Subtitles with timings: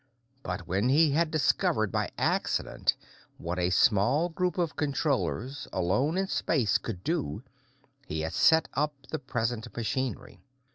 [0.41, 2.95] But when he had discovered, by accident,
[3.37, 7.43] what a small group of Controllers, alone in space, could do,
[8.07, 10.41] he had set up the present machinery.